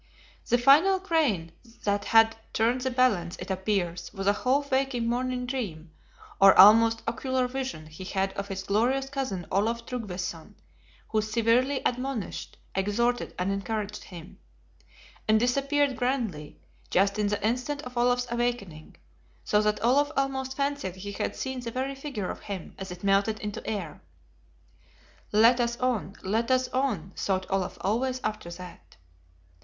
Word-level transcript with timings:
The 0.49 0.57
final 0.57 0.97
grain 0.97 1.51
that 1.83 2.05
had 2.05 2.35
turned 2.53 2.81
the 2.81 2.89
balance, 2.89 3.35
it 3.37 3.51
appears, 3.51 4.11
was 4.11 4.25
a 4.25 4.33
half 4.33 4.71
waking 4.71 5.05
morning 5.07 5.45
dream, 5.45 5.91
or 6.39 6.57
almost 6.57 7.03
ocular 7.07 7.47
vision 7.47 7.85
he 7.85 8.03
had 8.05 8.33
of 8.33 8.47
his 8.47 8.63
glorious 8.63 9.11
cousin 9.11 9.45
Olaf 9.51 9.85
Tryggveson, 9.85 10.55
who 11.09 11.21
severely 11.21 11.83
admonished, 11.85 12.57
exhorted, 12.73 13.35
and 13.37 13.51
encouraged 13.51 14.05
him; 14.05 14.39
and 15.27 15.39
disappeared 15.39 15.95
grandly, 15.97 16.57
just 16.89 17.19
in 17.19 17.27
the 17.27 17.45
instant 17.47 17.83
of 17.83 17.95
Olaf's 17.95 18.25
awakening; 18.31 18.95
so 19.43 19.61
that 19.61 19.85
Olaf 19.85 20.11
almost 20.17 20.57
fancied 20.57 20.95
he 20.95 21.11
had 21.11 21.35
seen 21.35 21.59
the 21.59 21.69
very 21.69 21.93
figure 21.93 22.31
of 22.31 22.39
him, 22.39 22.73
as 22.79 22.89
it 22.89 23.03
melted 23.03 23.39
into 23.39 23.61
air. 23.67 24.01
"Let 25.31 25.59
us 25.59 25.77
on, 25.77 26.15
let 26.23 26.49
us 26.49 26.69
on!" 26.69 27.13
thought 27.15 27.45
Olaf 27.51 27.77
always 27.81 28.19
after 28.23 28.49
that. 28.53 28.95